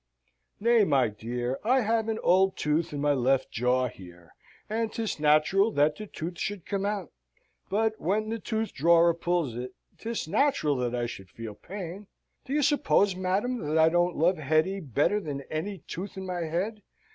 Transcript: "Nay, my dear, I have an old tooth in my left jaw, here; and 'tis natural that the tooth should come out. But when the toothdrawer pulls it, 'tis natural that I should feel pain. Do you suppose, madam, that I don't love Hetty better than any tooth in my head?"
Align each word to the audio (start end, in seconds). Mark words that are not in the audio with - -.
"Nay, 0.59 0.83
my 0.83 1.09
dear, 1.09 1.59
I 1.63 1.81
have 1.81 2.07
an 2.09 2.17
old 2.23 2.57
tooth 2.57 2.91
in 2.91 2.99
my 3.01 3.13
left 3.13 3.51
jaw, 3.51 3.87
here; 3.87 4.33
and 4.67 4.91
'tis 4.91 5.19
natural 5.19 5.69
that 5.73 5.95
the 5.95 6.07
tooth 6.07 6.39
should 6.39 6.65
come 6.65 6.87
out. 6.87 7.11
But 7.69 8.01
when 8.01 8.29
the 8.29 8.39
toothdrawer 8.39 9.13
pulls 9.13 9.55
it, 9.55 9.75
'tis 9.99 10.27
natural 10.27 10.75
that 10.77 10.95
I 10.95 11.05
should 11.05 11.29
feel 11.29 11.53
pain. 11.53 12.07
Do 12.45 12.53
you 12.53 12.63
suppose, 12.63 13.15
madam, 13.15 13.59
that 13.59 13.77
I 13.77 13.89
don't 13.89 14.17
love 14.17 14.39
Hetty 14.39 14.79
better 14.79 15.19
than 15.19 15.41
any 15.51 15.83
tooth 15.87 16.17
in 16.17 16.25
my 16.25 16.45
head?" 16.45 16.81